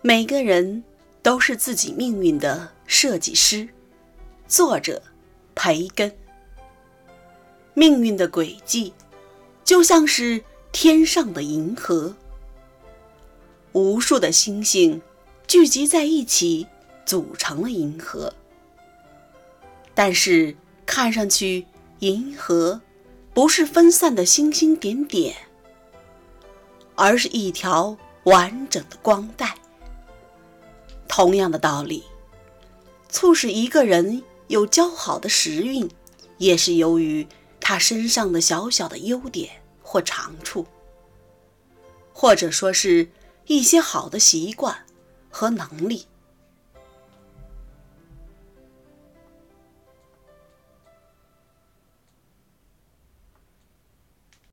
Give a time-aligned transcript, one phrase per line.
[0.00, 0.84] 每个人
[1.22, 3.68] 都是自己命运的设计师。
[4.46, 5.02] 作者：
[5.56, 6.16] 培根。
[7.74, 8.92] 命运的轨迹，
[9.64, 10.40] 就像是
[10.70, 12.14] 天上的银河，
[13.72, 15.02] 无数的星星
[15.48, 16.68] 聚集在一起，
[17.04, 18.32] 组成了银河。
[19.94, 20.54] 但是，
[20.86, 21.66] 看上去，
[21.98, 22.80] 银河
[23.34, 25.34] 不是分散的星星点点，
[26.94, 29.56] 而是一条完整的光带。
[31.18, 32.04] 同样的道理，
[33.08, 35.90] 促使一个人有较好的时运，
[36.36, 37.26] 也是由于。
[37.60, 39.50] 他身上的小小的优点
[39.82, 40.64] 或长处，
[42.12, 43.10] 或者说是
[43.46, 44.86] 一些好的习惯
[45.28, 46.06] 和能力。